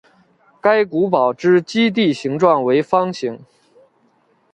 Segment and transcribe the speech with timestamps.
[0.59, 3.39] 该古堡之基地形状为方形。